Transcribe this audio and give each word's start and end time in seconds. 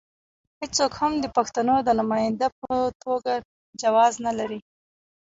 هېڅوک 0.59 0.93
هم 1.01 1.13
د 1.23 1.25
پښتنو 1.37 1.75
د 1.83 1.89
نماینده 1.99 2.47
په 2.59 2.73
توګه 3.03 3.31
جواز 3.83 4.13
نه 4.25 4.31
لري. 4.39 4.59